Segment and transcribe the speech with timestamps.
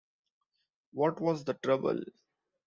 [0.93, 1.99] What was the trouble?